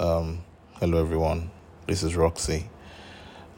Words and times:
Um, 0.00 0.44
hello, 0.78 1.00
everyone. 1.00 1.50
This 1.88 2.04
is 2.04 2.14
Roxy. 2.14 2.70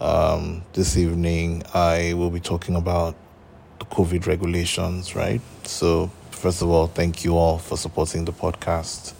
Um, 0.00 0.64
this 0.72 0.96
evening, 0.96 1.64
I 1.74 2.14
will 2.14 2.30
be 2.30 2.40
talking 2.40 2.76
about 2.76 3.14
the 3.78 3.84
COVID 3.84 4.26
regulations, 4.26 5.14
right? 5.14 5.42
So, 5.64 6.10
first 6.30 6.62
of 6.62 6.70
all, 6.70 6.86
thank 6.86 7.24
you 7.24 7.36
all 7.36 7.58
for 7.58 7.76
supporting 7.76 8.24
the 8.24 8.32
podcast. 8.32 9.12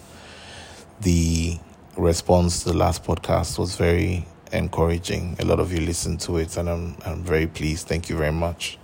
The 1.01 1.59
response 1.95 2.63
to 2.63 2.69
the 2.69 2.77
last 2.77 3.03
podcast 3.03 3.59
was 3.59 3.75
very 3.75 4.25
encouraging. 4.51 5.35
A 5.37 5.45
lot 5.45 5.59
of 5.59 5.71
you 5.71 5.81
listened 5.81 6.21
to 6.21 6.37
it, 6.37 6.57
and 6.57 6.67
I'm, 6.67 6.97
I'm 7.05 7.23
very 7.23 7.45
pleased. 7.45 7.87
Thank 7.87 8.09
you 8.09 8.17
very 8.17 8.31
much. 8.31 8.79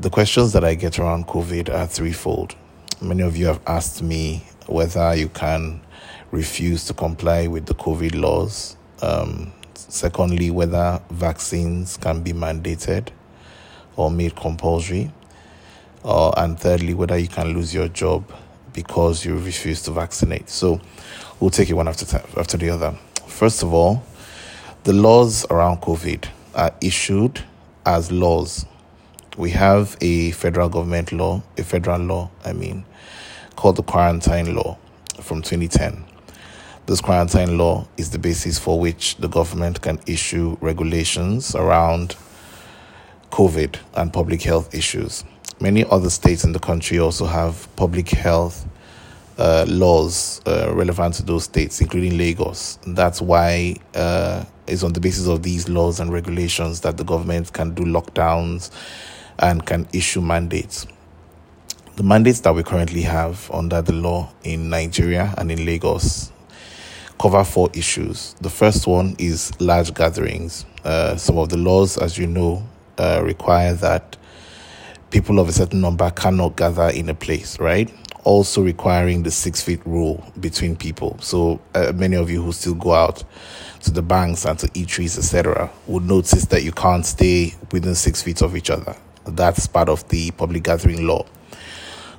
The 0.00 0.10
questions 0.10 0.52
that 0.54 0.64
I 0.64 0.74
get 0.74 0.98
around 0.98 1.28
COVID 1.28 1.72
are 1.72 1.86
threefold. 1.86 2.56
Many 3.00 3.22
of 3.22 3.36
you 3.36 3.46
have 3.46 3.60
asked 3.68 4.02
me 4.02 4.44
whether 4.66 5.14
you 5.14 5.28
can 5.28 5.80
refuse 6.32 6.86
to 6.86 6.94
comply 6.94 7.46
with 7.46 7.66
the 7.66 7.74
COVID 7.74 8.14
laws. 8.20 8.76
Um, 9.02 9.52
secondly, 9.74 10.50
whether 10.50 11.00
vaccines 11.10 11.96
can 11.98 12.22
be 12.22 12.32
mandated 12.32 13.08
or 13.96 14.10
made 14.10 14.34
compulsory. 14.34 15.12
Uh, 16.04 16.30
and 16.30 16.58
thirdly, 16.58 16.94
whether 16.94 17.16
you 17.16 17.28
can 17.28 17.54
lose 17.54 17.72
your 17.72 17.86
job 17.88 18.24
because 18.72 19.24
you 19.24 19.36
refuse 19.38 19.82
to 19.82 19.92
vaccinate. 19.92 20.48
So 20.48 20.80
we'll 21.38 21.50
take 21.50 21.68
it 21.70 21.74
one 21.74 21.86
after, 21.86 22.06
time, 22.06 22.24
after 22.36 22.56
the 22.56 22.70
other. 22.70 22.92
First 23.26 23.62
of 23.62 23.72
all, 23.72 24.02
the 24.84 24.94
laws 24.94 25.46
around 25.50 25.82
COVID 25.82 26.26
are 26.54 26.74
issued 26.80 27.44
as 27.84 28.10
laws. 28.10 28.66
We 29.36 29.50
have 29.50 29.96
a 30.00 30.32
federal 30.32 30.68
government 30.68 31.12
law, 31.12 31.42
a 31.56 31.62
federal 31.62 32.00
law, 32.00 32.30
I 32.44 32.52
mean, 32.52 32.84
called 33.54 33.76
the 33.76 33.82
Quarantine 33.82 34.54
Law 34.54 34.78
from 35.20 35.42
2010. 35.42 36.11
This 36.84 37.00
quarantine 37.00 37.58
law 37.58 37.86
is 37.96 38.10
the 38.10 38.18
basis 38.18 38.58
for 38.58 38.80
which 38.80 39.16
the 39.18 39.28
government 39.28 39.80
can 39.82 40.00
issue 40.04 40.56
regulations 40.60 41.54
around 41.54 42.16
COVID 43.30 43.76
and 43.94 44.12
public 44.12 44.42
health 44.42 44.74
issues. 44.74 45.22
Many 45.60 45.84
other 45.84 46.10
states 46.10 46.42
in 46.42 46.50
the 46.50 46.58
country 46.58 46.98
also 46.98 47.24
have 47.26 47.68
public 47.76 48.10
health 48.10 48.66
uh, 49.38 49.64
laws 49.68 50.40
uh, 50.44 50.74
relevant 50.74 51.14
to 51.14 51.22
those 51.22 51.44
states, 51.44 51.80
including 51.80 52.18
Lagos. 52.18 52.80
That's 52.84 53.22
why 53.22 53.76
uh, 53.94 54.44
it's 54.66 54.82
on 54.82 54.92
the 54.92 55.00
basis 55.00 55.28
of 55.28 55.44
these 55.44 55.68
laws 55.68 56.00
and 56.00 56.12
regulations 56.12 56.80
that 56.80 56.96
the 56.96 57.04
government 57.04 57.52
can 57.52 57.74
do 57.74 57.84
lockdowns 57.84 58.72
and 59.38 59.64
can 59.64 59.86
issue 59.92 60.20
mandates. 60.20 60.88
The 61.94 62.02
mandates 62.02 62.40
that 62.40 62.56
we 62.56 62.64
currently 62.64 63.02
have 63.02 63.48
under 63.52 63.80
the 63.82 63.92
law 63.92 64.32
in 64.42 64.68
Nigeria 64.68 65.32
and 65.38 65.52
in 65.52 65.64
Lagos 65.64 66.31
cover 67.18 67.44
four 67.44 67.70
issues. 67.74 68.34
The 68.40 68.50
first 68.50 68.86
one 68.86 69.16
is 69.18 69.52
large 69.60 69.94
gatherings. 69.94 70.64
Uh, 70.84 71.16
some 71.16 71.38
of 71.38 71.48
the 71.48 71.56
laws, 71.56 71.96
as 71.98 72.18
you 72.18 72.26
know, 72.26 72.62
uh, 72.98 73.22
require 73.24 73.74
that 73.74 74.16
people 75.10 75.38
of 75.38 75.48
a 75.48 75.52
certain 75.52 75.80
number 75.80 76.10
cannot 76.10 76.56
gather 76.56 76.88
in 76.88 77.08
a 77.08 77.14
place, 77.14 77.58
right? 77.60 77.92
Also 78.24 78.62
requiring 78.62 79.22
the 79.22 79.30
six 79.30 79.62
feet 79.62 79.84
rule 79.86 80.24
between 80.40 80.76
people. 80.76 81.18
So 81.20 81.60
uh, 81.74 81.92
many 81.94 82.16
of 82.16 82.30
you 82.30 82.42
who 82.42 82.52
still 82.52 82.74
go 82.74 82.92
out 82.92 83.22
to 83.80 83.90
the 83.90 84.02
banks 84.02 84.44
and 84.44 84.58
to 84.60 84.68
eateries, 84.68 85.18
etc., 85.18 85.70
would 85.86 86.04
notice 86.04 86.46
that 86.46 86.62
you 86.62 86.72
can't 86.72 87.04
stay 87.04 87.54
within 87.72 87.94
six 87.94 88.22
feet 88.22 88.42
of 88.42 88.56
each 88.56 88.70
other. 88.70 88.96
That's 89.26 89.66
part 89.66 89.88
of 89.88 90.08
the 90.08 90.30
public 90.32 90.64
gathering 90.64 91.06
law. 91.06 91.26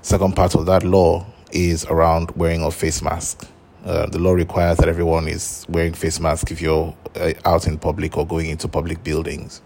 Second 0.01 0.35
part 0.35 0.55
of 0.55 0.65
that 0.65 0.83
law 0.83 1.25
is 1.51 1.85
around 1.85 2.31
wearing 2.31 2.61
of 2.63 2.75
face 2.75 3.01
mask. 3.01 3.47
Uh, 3.85 4.05
the 4.05 4.19
law 4.19 4.31
requires 4.31 4.77
that 4.77 4.87
everyone 4.87 5.27
is 5.27 5.65
wearing 5.67 5.93
face 5.93 6.19
mask 6.19 6.51
if 6.51 6.61
you're 6.61 6.95
uh, 7.15 7.33
out 7.43 7.67
in 7.67 7.77
public 7.77 8.17
or 8.17 8.25
going 8.25 8.49
into 8.49 8.67
public 8.67 9.03
buildings. 9.03 9.61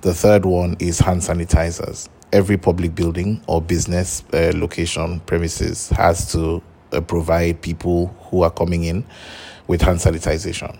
The 0.00 0.14
third 0.14 0.46
one 0.46 0.76
is 0.78 0.98
hand 0.98 1.20
sanitizers. 1.20 2.08
Every 2.32 2.56
public 2.56 2.94
building 2.94 3.42
or 3.46 3.60
business 3.60 4.24
uh, 4.32 4.52
location 4.54 5.20
premises 5.20 5.90
has 5.90 6.32
to 6.32 6.62
uh, 6.92 7.00
provide 7.02 7.60
people 7.60 8.08
who 8.30 8.42
are 8.42 8.50
coming 8.50 8.84
in 8.84 9.04
with 9.66 9.82
hand 9.82 9.98
sanitization. 9.98 10.78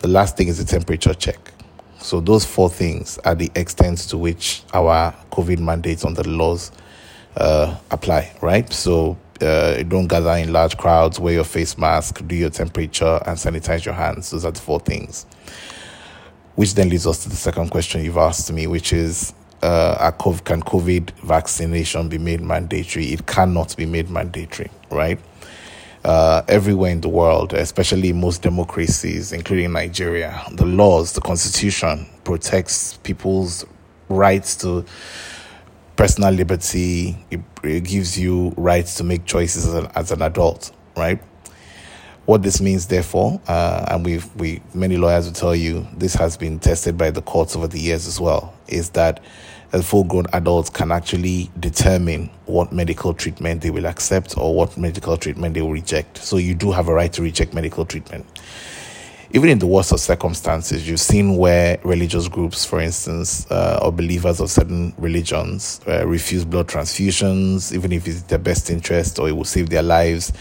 The 0.00 0.08
last 0.08 0.36
thing 0.36 0.48
is 0.48 0.58
the 0.58 0.64
temperature 0.64 1.14
check. 1.14 1.52
So 1.98 2.20
those 2.20 2.44
four 2.44 2.70
things 2.70 3.18
are 3.24 3.34
the 3.34 3.50
extent 3.54 3.98
to 4.10 4.18
which 4.18 4.62
our 4.72 5.14
COVID 5.30 5.58
mandates 5.58 6.04
on 6.04 6.14
the 6.14 6.28
laws 6.28 6.70
uh, 7.36 7.76
apply, 7.90 8.32
right? 8.40 8.72
So 8.72 9.16
uh, 9.40 9.82
don't 9.84 10.06
gather 10.06 10.32
in 10.32 10.52
large 10.52 10.76
crowds, 10.76 11.20
wear 11.20 11.34
your 11.34 11.44
face 11.44 11.78
mask, 11.78 12.26
do 12.26 12.34
your 12.34 12.50
temperature, 12.50 13.20
and 13.26 13.36
sanitize 13.36 13.84
your 13.84 13.94
hands. 13.94 14.30
Those 14.30 14.44
are 14.44 14.50
the 14.50 14.60
four 14.60 14.80
things. 14.80 15.26
Which 16.54 16.74
then 16.74 16.88
leads 16.88 17.06
us 17.06 17.22
to 17.22 17.28
the 17.28 17.36
second 17.36 17.70
question 17.70 18.04
you've 18.04 18.16
asked 18.16 18.52
me, 18.52 18.66
which 18.66 18.92
is 18.92 19.32
uh, 19.62 20.10
can 20.44 20.62
COVID 20.62 21.10
vaccination 21.22 22.08
be 22.08 22.18
made 22.18 22.40
mandatory? 22.40 23.06
It 23.06 23.26
cannot 23.26 23.76
be 23.76 23.86
made 23.86 24.10
mandatory, 24.10 24.70
right? 24.90 25.18
Uh, 26.04 26.42
everywhere 26.48 26.90
in 26.90 27.00
the 27.00 27.08
world, 27.08 27.52
especially 27.52 28.12
most 28.12 28.42
democracies, 28.42 29.32
including 29.32 29.72
Nigeria, 29.72 30.42
the 30.52 30.64
laws, 30.64 31.12
the 31.12 31.20
constitution 31.20 32.06
protects 32.24 32.98
people's 32.98 33.64
rights 34.08 34.56
to 34.56 34.84
personal 35.98 36.32
liberty. 36.32 37.18
It, 37.30 37.40
it 37.64 37.84
gives 37.84 38.16
you 38.18 38.54
rights 38.56 38.94
to 38.94 39.04
make 39.04 39.26
choices 39.26 39.66
as 39.66 39.74
an, 39.74 39.88
as 39.96 40.12
an 40.12 40.22
adult, 40.22 40.70
right? 40.96 41.20
What 42.24 42.42
this 42.42 42.60
means, 42.60 42.86
therefore, 42.86 43.40
uh, 43.48 43.86
and 43.88 44.04
we've 44.04 44.34
we 44.36 44.62
many 44.74 44.96
lawyers 44.96 45.26
will 45.26 45.32
tell 45.32 45.56
you 45.56 45.86
this 45.94 46.14
has 46.14 46.36
been 46.36 46.60
tested 46.60 46.96
by 46.96 47.10
the 47.10 47.22
courts 47.22 47.56
over 47.56 47.66
the 47.66 47.80
years 47.80 48.06
as 48.06 48.20
well, 48.20 48.54
is 48.68 48.90
that 48.90 49.20
a 49.72 49.82
full-grown 49.82 50.26
adults 50.32 50.70
can 50.70 50.92
actually 50.92 51.50
determine 51.58 52.30
what 52.46 52.72
medical 52.72 53.12
treatment 53.12 53.62
they 53.62 53.70
will 53.70 53.86
accept 53.86 54.38
or 54.38 54.54
what 54.54 54.78
medical 54.78 55.16
treatment 55.16 55.54
they 55.54 55.62
will 55.62 55.72
reject. 55.72 56.18
So 56.18 56.36
you 56.36 56.54
do 56.54 56.70
have 56.70 56.88
a 56.88 56.94
right 56.94 57.12
to 57.14 57.22
reject 57.22 57.54
medical 57.54 57.84
treatment 57.84 58.24
even 59.32 59.50
in 59.50 59.58
the 59.58 59.66
worst 59.66 59.92
of 59.92 60.00
circumstances, 60.00 60.88
you've 60.88 61.00
seen 61.00 61.36
where 61.36 61.78
religious 61.84 62.28
groups, 62.28 62.64
for 62.64 62.80
instance, 62.80 63.48
uh, 63.50 63.78
or 63.82 63.92
believers 63.92 64.40
of 64.40 64.50
certain 64.50 64.94
religions, 64.96 65.82
uh, 65.86 66.06
refuse 66.06 66.46
blood 66.46 66.66
transfusions, 66.66 67.74
even 67.74 67.92
if 67.92 68.08
it's 68.08 68.22
their 68.22 68.38
best 68.38 68.70
interest 68.70 69.18
or 69.18 69.28
it 69.28 69.32
will 69.32 69.44
save 69.44 69.68
their 69.68 69.82
lives, 69.82 70.32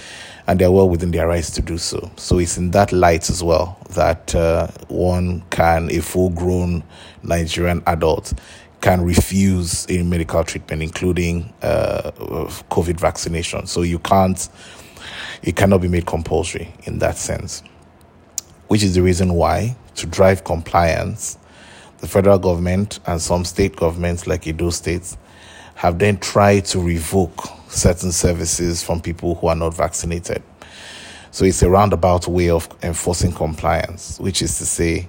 and 0.47 0.59
they're 0.59 0.71
well 0.71 0.87
within 0.87 1.11
their 1.11 1.27
rights 1.27 1.51
to 1.51 1.61
do 1.61 1.77
so. 1.77 2.09
So 2.15 2.39
it's 2.39 2.57
in 2.57 2.71
that 2.71 2.93
light 2.93 3.29
as 3.29 3.43
well 3.43 3.77
that 3.89 4.33
uh, 4.33 4.67
one 4.87 5.41
can, 5.49 5.91
a 5.91 5.99
full 5.99 6.29
grown 6.29 6.81
Nigerian 7.23 7.83
adult, 7.87 8.33
can 8.79 9.01
refuse 9.01 9.85
any 9.89 10.03
medical 10.03 10.45
treatment, 10.45 10.81
including 10.81 11.53
uh, 11.61 12.11
COVID 12.69 12.97
vaccination. 12.97 13.65
So 13.65 13.81
you 13.81 13.99
can't, 13.99 14.47
it 15.43 15.57
cannot 15.57 15.81
be 15.81 15.89
made 15.89 16.05
compulsory 16.05 16.73
in 16.85 16.99
that 16.99 17.17
sense 17.17 17.63
which 18.67 18.83
is 18.83 18.95
the 18.95 19.01
reason 19.01 19.33
why, 19.33 19.75
to 19.95 20.05
drive 20.05 20.43
compliance, 20.43 21.37
the 21.99 22.07
federal 22.07 22.37
government 22.37 22.99
and 23.07 23.21
some 23.21 23.45
state 23.45 23.75
governments, 23.75 24.27
like 24.27 24.45
Edo 24.45 24.69
states, 24.69 25.17
have 25.75 25.99
then 25.99 26.17
tried 26.17 26.65
to 26.65 26.79
revoke 26.79 27.47
certain 27.69 28.11
services 28.11 28.83
from 28.83 29.01
people 29.01 29.35
who 29.35 29.47
are 29.47 29.55
not 29.55 29.73
vaccinated. 29.75 30.41
So 31.31 31.45
it's 31.45 31.61
a 31.61 31.69
roundabout 31.69 32.27
way 32.27 32.49
of 32.49 32.67
enforcing 32.83 33.31
compliance, 33.31 34.19
which 34.19 34.41
is 34.41 34.57
to 34.57 34.65
say, 34.65 35.07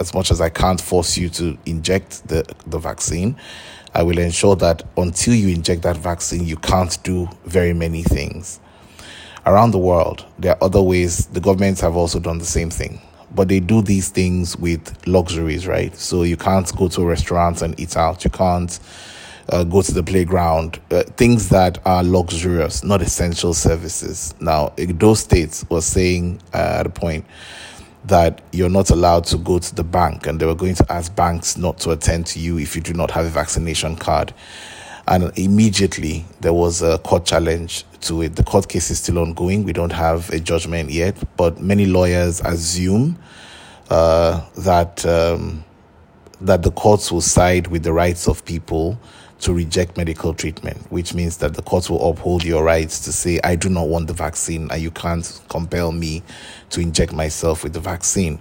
as 0.00 0.12
much 0.12 0.30
as 0.30 0.40
I 0.40 0.50
can't 0.50 0.80
force 0.80 1.16
you 1.16 1.28
to 1.30 1.56
inject 1.64 2.26
the, 2.28 2.44
the 2.66 2.78
vaccine, 2.78 3.36
I 3.94 4.02
will 4.02 4.18
ensure 4.18 4.56
that 4.56 4.82
until 4.96 5.34
you 5.34 5.48
inject 5.48 5.82
that 5.82 5.96
vaccine, 5.96 6.44
you 6.44 6.56
can't 6.56 7.00
do 7.04 7.28
very 7.44 7.72
many 7.72 8.02
things 8.02 8.60
around 9.46 9.72
the 9.72 9.78
world, 9.78 10.24
there 10.38 10.52
are 10.52 10.64
other 10.64 10.82
ways 10.82 11.26
the 11.26 11.40
governments 11.40 11.80
have 11.80 11.96
also 11.96 12.18
done 12.18 12.38
the 12.38 12.44
same 12.44 12.70
thing. 12.70 13.00
But 13.34 13.48
they 13.48 13.60
do 13.60 13.82
these 13.82 14.10
things 14.10 14.56
with 14.56 15.06
luxuries, 15.06 15.66
right? 15.66 15.94
So 15.96 16.22
you 16.22 16.36
can't 16.36 16.70
go 16.76 16.88
to 16.88 17.04
restaurants 17.04 17.62
and 17.62 17.78
eat 17.80 17.96
out. 17.96 18.24
You 18.24 18.30
can't 18.30 18.78
uh, 19.48 19.64
go 19.64 19.82
to 19.82 19.92
the 19.92 20.02
playground. 20.02 20.80
Uh, 20.90 21.02
things 21.02 21.48
that 21.48 21.78
are 21.84 22.04
luxurious, 22.04 22.84
not 22.84 23.02
essential 23.02 23.52
services. 23.52 24.34
Now, 24.40 24.72
those 24.76 25.20
states 25.20 25.64
were 25.68 25.80
saying 25.80 26.40
uh, 26.52 26.76
at 26.80 26.86
a 26.86 26.90
point 26.90 27.24
that 28.04 28.42
you're 28.52 28.70
not 28.70 28.90
allowed 28.90 29.24
to 29.24 29.38
go 29.38 29.58
to 29.58 29.74
the 29.74 29.84
bank, 29.84 30.26
and 30.26 30.38
they 30.38 30.46
were 30.46 30.54
going 30.54 30.74
to 30.76 30.92
ask 30.92 31.14
banks 31.16 31.56
not 31.56 31.78
to 31.78 31.90
attend 31.90 32.26
to 32.26 32.38
you 32.38 32.58
if 32.58 32.76
you 32.76 32.82
do 32.82 32.92
not 32.92 33.10
have 33.10 33.24
a 33.24 33.30
vaccination 33.30 33.96
card. 33.96 34.32
And 35.06 35.36
immediately 35.36 36.24
there 36.40 36.54
was 36.54 36.82
a 36.82 36.98
court 36.98 37.26
challenge 37.26 37.84
to 38.02 38.22
it. 38.22 38.36
The 38.36 38.44
court 38.44 38.68
case 38.68 38.90
is 38.90 38.98
still 38.98 39.18
ongoing. 39.18 39.64
We 39.64 39.72
don't 39.72 39.92
have 39.92 40.30
a 40.30 40.40
judgment 40.40 40.90
yet, 40.90 41.16
but 41.36 41.60
many 41.60 41.86
lawyers 41.86 42.40
assume 42.40 43.18
uh, 43.90 44.42
that 44.58 45.04
um, 45.04 45.64
that 46.40 46.62
the 46.62 46.70
courts 46.70 47.12
will 47.12 47.20
side 47.20 47.66
with 47.68 47.82
the 47.82 47.92
rights 47.92 48.28
of 48.28 48.44
people 48.44 48.98
to 49.40 49.52
reject 49.52 49.96
medical 49.96 50.32
treatment, 50.32 50.90
which 50.90 51.12
means 51.14 51.36
that 51.38 51.54
the 51.54 51.62
courts 51.62 51.90
will 51.90 52.08
uphold 52.08 52.44
your 52.44 52.64
rights 52.64 53.00
to 53.00 53.12
say, 53.12 53.38
I 53.44 53.56
do 53.56 53.68
not 53.68 53.88
want 53.88 54.06
the 54.06 54.14
vaccine, 54.14 54.70
and 54.70 54.80
you 54.80 54.90
can't 54.90 55.40
compel 55.48 55.92
me 55.92 56.22
to 56.70 56.80
inject 56.80 57.12
myself 57.12 57.62
with 57.62 57.74
the 57.74 57.80
vaccine, 57.80 58.40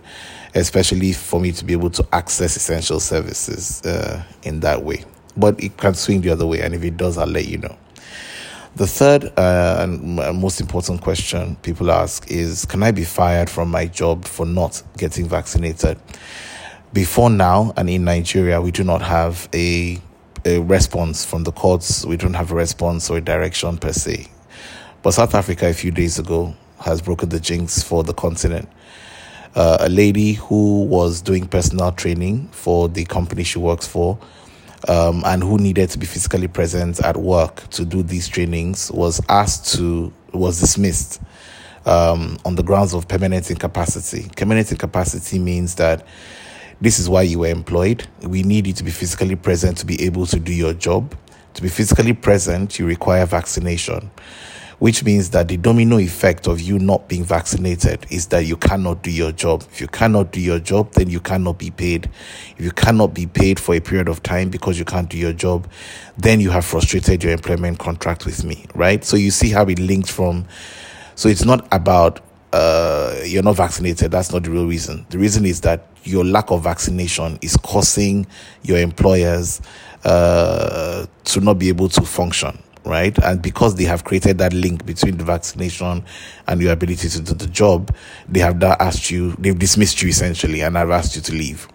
especially 0.56 1.12
for 1.13 1.42
me 1.42 1.51
to 1.51 1.66
be 1.66 1.74
able 1.74 1.89
to 1.92 2.07
access 2.13 2.56
essential 2.56 3.00
services 3.00 3.81
uh, 3.86 4.24
in 4.44 4.62
that 4.62 4.83
way. 4.83 5.04
But 5.35 5.62
it 5.63 5.77
can 5.77 5.94
swing 5.95 6.21
the 6.21 6.30
other 6.30 6.45
way, 6.45 6.62
and 6.62 6.74
if 6.74 6.83
it 6.83 6.97
does, 6.97 7.18
I'll 7.18 7.27
let 7.27 7.47
you 7.47 7.57
know. 7.57 7.75
The 8.75 8.88
third 8.88 9.25
uh, 9.38 9.77
and 9.81 10.15
most 10.39 10.59
important 10.59 11.01
question 11.01 11.56
people 11.57 11.91
ask 11.91 12.30
is 12.31 12.65
Can 12.65 12.81
I 12.81 12.91
be 12.91 13.03
fired 13.03 13.50
from 13.50 13.69
my 13.69 13.85
job 13.85 14.25
for 14.25 14.45
not 14.47 14.81
getting 14.97 15.27
vaccinated? 15.27 16.00
Before 16.91 17.30
now, 17.30 17.74
and 17.77 17.89
in 17.89 18.03
Nigeria, 18.03 18.62
we 18.62 18.71
do 18.71 18.83
not 18.83 19.01
have 19.01 19.47
a 19.53 20.01
a 20.45 20.59
response 20.59 21.24
from 21.24 21.44
the 21.44 21.51
courts. 21.51 22.06
We 22.06 22.18
don't 22.18 22.33
have 22.33 22.51
a 22.51 22.56
response 22.56 23.09
or 23.09 23.18
a 23.18 23.21
direction 23.21 23.77
per 23.77 23.94
se. 23.94 24.27
But 25.01 25.12
South 25.12 25.35
Africa, 25.35 25.69
a 25.69 25.74
few 25.74 25.91
days 25.91 26.19
ago, 26.19 26.56
has 26.80 27.01
broken 27.01 27.30
the 27.30 27.39
jinx 27.39 27.81
for 27.81 28.03
the 28.03 28.13
continent. 28.13 28.68
Uh, 29.56 29.77
a 29.81 29.89
lady 29.89 30.33
who 30.33 30.83
was 30.85 31.21
doing 31.21 31.47
personal 31.47 31.91
training 31.91 32.47
for 32.50 32.89
the 32.89 33.06
company 33.06 33.44
she 33.44 33.59
works 33.59 33.85
for 33.85 34.18
um, 34.88 35.24
and 35.25 35.44
who 35.44 35.57
needed 35.57 35.89
to 35.91 35.97
be 35.97 36.06
physically 36.06 36.47
present 36.47 37.00
at 37.01 37.18
work 37.18 37.69
to 37.71 37.85
do 37.85 38.03
these 38.03 38.27
trainings 38.27 38.91
was 38.91 39.21
asked 39.30 39.74
to, 39.75 40.12
was 40.33 40.59
dismissed 40.59 41.21
um, 41.85 42.38
on 42.45 42.56
the 42.56 42.63
grounds 42.63 42.94
of 42.94 43.07
permanent 43.07 43.50
incapacity. 43.50 44.30
Permanent 44.35 44.71
incapacity 44.71 45.39
means 45.39 45.75
that 45.75 46.06
this 46.81 47.00
is 47.00 47.09
why 47.09 47.21
you 47.21 47.39
were 47.39 47.47
employed. 47.47 48.07
We 48.21 48.44
need 48.44 48.68
you 48.68 48.74
to 48.74 48.83
be 48.83 48.91
physically 48.91 49.35
present 49.35 49.77
to 49.80 49.85
be 49.85 50.03
able 50.03 50.25
to 50.27 50.39
do 50.39 50.53
your 50.53 50.74
job. 50.74 51.15
To 51.56 51.62
be 51.62 51.69
physically 51.69 52.13
present, 52.13 52.80
you 52.80 52.88
require 52.88 53.25
vaccination, 53.27 54.09
which 54.80 55.04
means 55.04 55.30
that 55.31 55.48
the 55.48 55.58
domino 55.58 55.98
effect 55.98 56.48
of 56.48 56.62
you 56.62 56.80
not 56.80 57.08
being 57.08 57.24
vaccinated 57.24 58.06
is 58.10 58.28
that 58.28 58.46
you 58.46 58.58
cannot 58.58 59.02
do 59.04 59.12
your 59.12 59.31
job. 59.31 59.64
If 59.72 59.81
you 59.81 59.88
cannot 59.88 60.31
do 60.31 60.40
your 60.40 60.60
job, 60.60 60.92
then 60.94 61.10
you 61.10 61.20
cannot 61.20 61.58
be 61.58 61.72
paid. 61.72 62.10
If 62.58 62.64
you 62.64 62.72
cannot 62.72 63.14
be 63.14 63.28
paid 63.28 63.60
for 63.60 63.75
a 63.75 63.80
period 63.80 64.08
of 64.08 64.24
time 64.24 64.50
because 64.50 64.80
you 64.80 64.86
can't 64.86 65.10
do 65.10 65.18
your 65.18 65.34
job, 65.34 65.70
then 66.18 66.40
you 66.40 66.50
have 66.50 66.66
frustrated 66.66 67.24
your 67.24 67.34
employment 67.34 67.80
contract 67.80 68.25
with 68.25 68.44
me, 68.44 68.66
right? 68.75 69.04
So 69.04 69.18
you 69.18 69.31
see 69.31 69.50
how 69.50 69.66
it 69.66 69.80
linked 69.80 70.10
from. 70.10 70.46
So 71.16 71.30
it's 71.30 71.46
not 71.46 71.68
about 71.72 72.22
uh, 72.54 73.19
you're 73.26 73.44
not 73.44 73.56
vaccinated. 73.56 74.12
That's 74.12 74.31
not 74.31 74.44
the 74.44 74.52
real 74.52 74.68
reason. 74.68 75.06
The 75.10 75.18
reason 75.18 75.46
is 75.46 75.62
that 75.62 75.88
your 76.04 76.24
lack 76.24 76.52
of 76.52 76.64
vaccination 76.64 77.40
is 77.42 77.58
causing 77.58 78.28
your 78.62 78.78
employers 78.78 79.62
uh, 80.04 81.06
to 81.24 81.40
not 81.40 81.58
be 81.58 81.69
able 81.69 81.90
to 81.90 82.02
function 82.02 82.62
right? 82.85 83.18
And 83.24 83.41
because 83.41 83.75
they 83.75 83.85
have 83.85 84.03
created 84.03 84.38
that 84.39 84.53
link 84.53 84.85
between 84.85 85.18
the 85.18 85.24
vaccination 85.24 86.03
and 86.47 86.62
your 86.62 86.74
ability 86.74 87.09
to 87.09 87.21
do 87.21 87.33
the 87.33 87.47
job, 87.47 87.95
they 88.27 88.39
have 88.39 88.57
now 88.57 88.75
asked 88.80 89.12
you, 89.12 89.31
they've 89.39 89.57
dismissed 89.57 90.01
you 90.01 90.09
essentially, 90.09 90.62
and 90.62 90.75
have 90.75 90.91
asked 90.91 91.15
you 91.15 91.21
to 91.21 91.33
leave. 91.33 91.68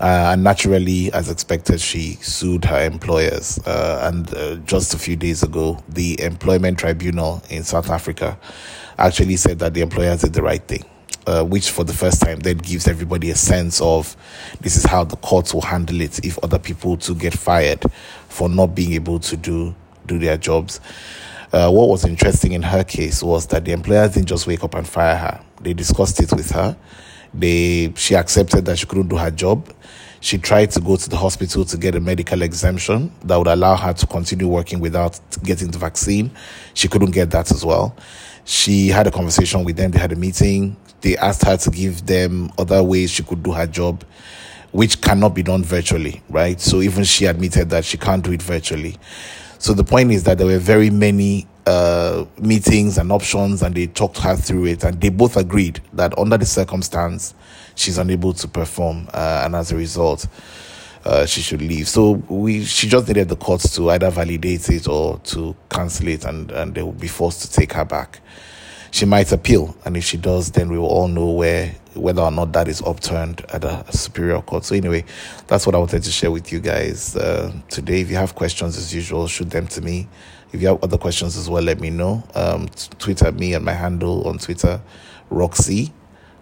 Uh, 0.00 0.30
and 0.32 0.42
naturally, 0.42 1.12
as 1.12 1.28
expected, 1.28 1.78
she 1.78 2.14
sued 2.22 2.64
her 2.64 2.82
employers. 2.82 3.58
Uh, 3.66 4.00
and 4.10 4.34
uh, 4.34 4.56
just 4.64 4.94
a 4.94 4.98
few 4.98 5.14
days 5.14 5.42
ago, 5.42 5.82
the 5.90 6.18
Employment 6.22 6.78
Tribunal 6.78 7.42
in 7.50 7.62
South 7.62 7.90
Africa 7.90 8.38
actually 8.96 9.36
said 9.36 9.58
that 9.58 9.74
the 9.74 9.82
employers 9.82 10.22
did 10.22 10.32
the 10.32 10.42
right 10.42 10.66
thing 10.66 10.84
uh, 11.26 11.44
which 11.44 11.70
for 11.70 11.84
the 11.84 11.92
first 11.92 12.20
time 12.20 12.38
then 12.40 12.58
gives 12.58 12.88
everybody 12.88 13.30
a 13.30 13.34
sense 13.34 13.80
of 13.80 14.16
this 14.60 14.76
is 14.76 14.84
how 14.84 15.04
the 15.04 15.16
courts 15.16 15.52
will 15.52 15.60
handle 15.60 16.00
it 16.00 16.24
if 16.24 16.38
other 16.42 16.58
people 16.58 16.96
to 16.96 17.14
get 17.14 17.34
fired 17.34 17.82
for 18.28 18.48
not 18.48 18.74
being 18.74 18.92
able 18.92 19.18
to 19.18 19.36
do 19.36 19.74
do 20.06 20.18
their 20.18 20.36
jobs. 20.36 20.80
Uh, 21.52 21.70
what 21.70 21.88
was 21.88 22.04
interesting 22.04 22.52
in 22.52 22.62
her 22.62 22.84
case 22.84 23.22
was 23.22 23.46
that 23.48 23.64
the 23.64 23.72
employers 23.72 24.14
didn't 24.14 24.28
just 24.28 24.46
wake 24.46 24.62
up 24.62 24.74
and 24.74 24.88
fire 24.88 25.16
her. 25.16 25.40
They 25.60 25.74
discussed 25.74 26.20
it 26.20 26.32
with 26.32 26.50
her. 26.50 26.76
They 27.34 27.92
she 27.96 28.14
accepted 28.14 28.64
that 28.66 28.78
she 28.78 28.86
couldn't 28.86 29.08
do 29.08 29.16
her 29.16 29.30
job. 29.30 29.72
She 30.20 30.36
tried 30.36 30.70
to 30.72 30.80
go 30.80 30.96
to 30.96 31.08
the 31.08 31.16
hospital 31.16 31.64
to 31.64 31.76
get 31.78 31.94
a 31.94 32.00
medical 32.00 32.42
exemption 32.42 33.10
that 33.24 33.36
would 33.36 33.46
allow 33.46 33.74
her 33.76 33.94
to 33.94 34.06
continue 34.06 34.48
working 34.48 34.78
without 34.78 35.18
getting 35.42 35.70
the 35.70 35.78
vaccine. 35.78 36.30
She 36.74 36.88
couldn't 36.88 37.12
get 37.12 37.30
that 37.30 37.50
as 37.50 37.64
well. 37.64 37.96
She 38.44 38.88
had 38.88 39.06
a 39.06 39.10
conversation 39.10 39.64
with 39.64 39.76
them. 39.76 39.90
They 39.90 39.98
had 39.98 40.12
a 40.12 40.16
meeting 40.16 40.76
they 41.00 41.16
asked 41.16 41.44
her 41.44 41.56
to 41.56 41.70
give 41.70 42.06
them 42.06 42.50
other 42.58 42.82
ways 42.82 43.10
she 43.10 43.22
could 43.22 43.42
do 43.42 43.52
her 43.52 43.66
job, 43.66 44.04
which 44.72 45.00
cannot 45.00 45.30
be 45.30 45.42
done 45.42 45.64
virtually, 45.64 46.22
right? 46.28 46.60
So 46.60 46.82
even 46.82 47.04
she 47.04 47.26
admitted 47.26 47.70
that 47.70 47.84
she 47.84 47.96
can't 47.96 48.22
do 48.24 48.32
it 48.32 48.42
virtually. 48.42 48.96
So 49.58 49.72
the 49.72 49.84
point 49.84 50.10
is 50.10 50.24
that 50.24 50.38
there 50.38 50.46
were 50.46 50.58
very 50.58 50.90
many 50.90 51.46
uh, 51.66 52.24
meetings 52.38 52.98
and 52.98 53.12
options, 53.12 53.62
and 53.62 53.74
they 53.74 53.86
talked 53.86 54.18
her 54.18 54.36
through 54.36 54.66
it, 54.66 54.84
and 54.84 55.00
they 55.00 55.10
both 55.10 55.36
agreed 55.36 55.80
that 55.94 56.16
under 56.18 56.36
the 56.36 56.46
circumstance, 56.46 57.34
she's 57.74 57.98
unable 57.98 58.32
to 58.34 58.48
perform, 58.48 59.08
uh, 59.12 59.42
and 59.44 59.54
as 59.54 59.72
a 59.72 59.76
result, 59.76 60.26
uh, 61.04 61.26
she 61.26 61.40
should 61.40 61.62
leave. 61.62 61.88
So 61.88 62.12
we, 62.28 62.64
she 62.64 62.88
just 62.88 63.08
needed 63.08 63.28
the 63.28 63.36
courts 63.36 63.74
to 63.76 63.90
either 63.90 64.10
validate 64.10 64.68
it 64.68 64.88
or 64.88 65.18
to 65.18 65.56
cancel 65.68 66.08
it, 66.08 66.24
and, 66.24 66.50
and 66.50 66.74
they 66.74 66.82
will 66.82 66.92
be 66.92 67.08
forced 67.08 67.42
to 67.42 67.50
take 67.50 67.72
her 67.72 67.84
back 67.84 68.20
she 68.90 69.04
might 69.04 69.30
appeal, 69.32 69.76
and 69.84 69.96
if 69.96 70.04
she 70.04 70.16
does, 70.16 70.50
then 70.50 70.68
we 70.68 70.78
will 70.78 70.88
all 70.88 71.08
know 71.08 71.30
where 71.30 71.74
whether 71.94 72.22
or 72.22 72.30
not 72.30 72.52
that 72.52 72.68
is 72.68 72.80
upturned 72.82 73.44
at 73.52 73.64
a, 73.64 73.84
a 73.88 73.92
superior 73.92 74.40
court. 74.42 74.64
So 74.64 74.76
anyway, 74.76 75.04
that's 75.48 75.66
what 75.66 75.74
I 75.74 75.78
wanted 75.78 76.04
to 76.04 76.10
share 76.10 76.30
with 76.30 76.52
you 76.52 76.60
guys 76.60 77.16
uh, 77.16 77.52
today. 77.68 78.00
If 78.00 78.10
you 78.10 78.16
have 78.16 78.36
questions, 78.36 78.76
as 78.76 78.94
usual, 78.94 79.26
shoot 79.26 79.50
them 79.50 79.66
to 79.68 79.80
me. 79.80 80.08
If 80.52 80.62
you 80.62 80.68
have 80.68 80.82
other 80.82 80.98
questions 80.98 81.36
as 81.36 81.50
well, 81.50 81.62
let 81.62 81.80
me 81.80 81.90
know. 81.90 82.22
Um, 82.34 82.68
tweet 82.98 83.22
at 83.22 83.34
me 83.34 83.54
and 83.54 83.64
my 83.64 83.72
handle 83.72 84.26
on 84.26 84.38
Twitter, 84.38 84.80
Roxy, 85.30 85.92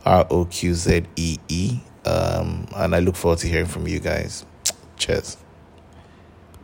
R 0.05 0.27
O 0.31 0.45
Q 0.47 0.75
Z 0.75 1.05
E 1.17 1.39
E. 1.49 1.81
Um, 2.09 2.67
and 2.75 2.95
I 2.95 3.01
look 3.01 3.17
forward 3.17 3.41
to 3.41 3.49
hearing 3.49 3.67
from 3.67 3.87
you 3.87 4.01
guys. 4.01 4.47
Cheers. 4.97 5.37